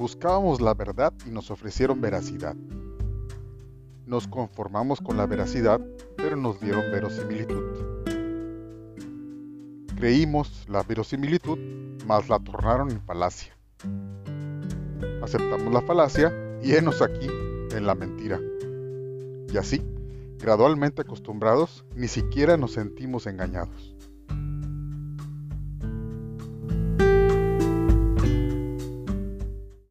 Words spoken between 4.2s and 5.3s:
conformamos con la